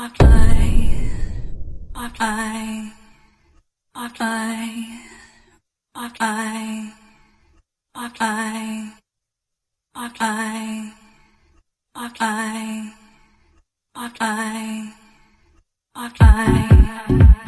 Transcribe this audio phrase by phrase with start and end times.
[0.00, 1.10] apply,
[1.96, 2.92] apply,
[3.96, 5.00] apply,
[5.96, 6.92] apply,
[7.96, 8.92] apply,
[9.96, 10.92] apply,
[11.96, 12.92] apply,
[13.96, 14.92] apply,
[15.96, 17.47] apply.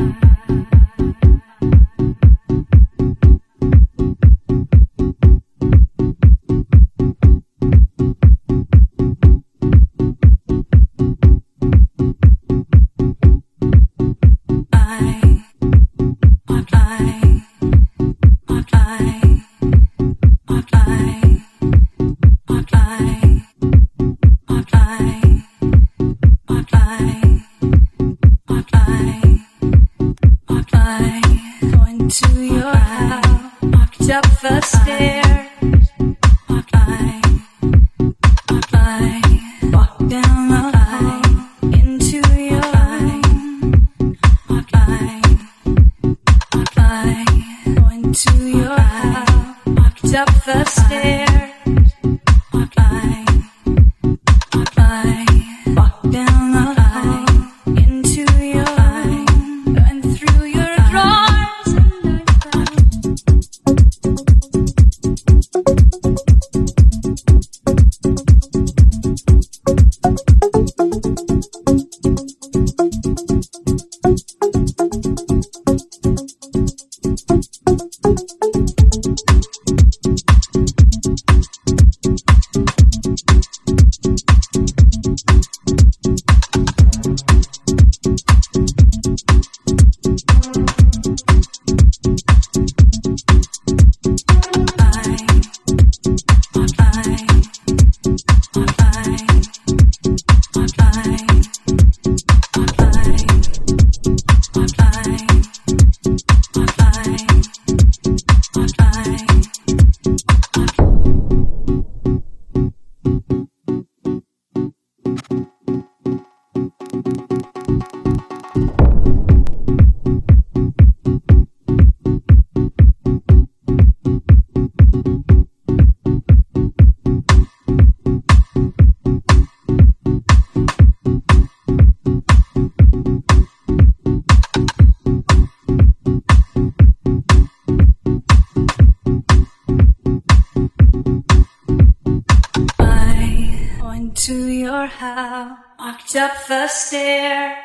[146.12, 147.56] walked up the stairs.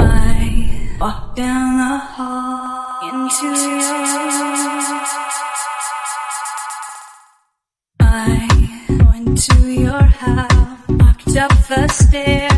[0.00, 3.90] I walked down the hall into your
[8.00, 8.48] I
[9.04, 12.50] went to your house, walked up the stairs.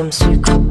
[0.00, 0.69] I'm sick.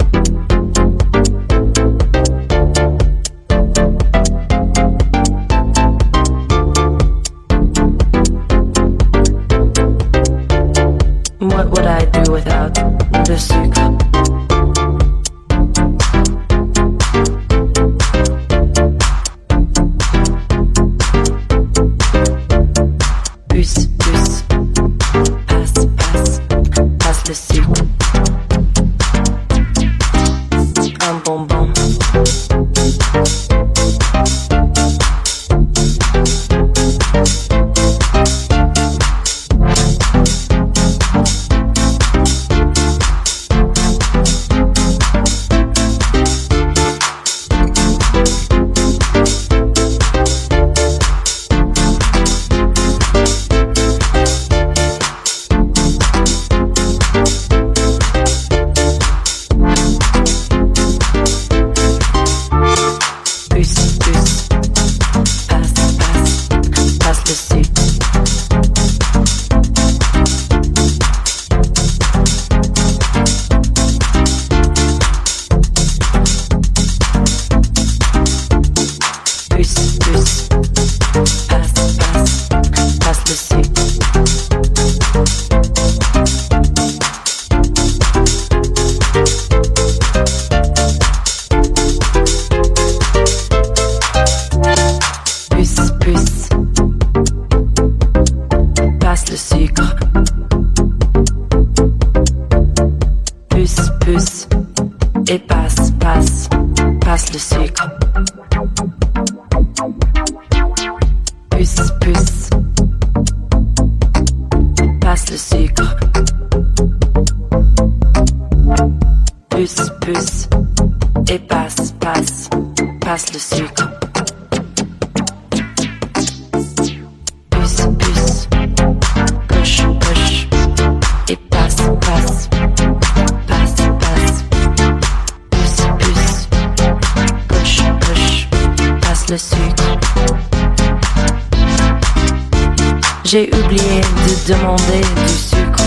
[143.32, 145.84] J'ai oublié de demander du sucre.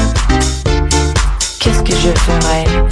[1.59, 2.92] Qu'est-ce que je ferais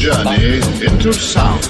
[0.00, 1.69] Journey into sound.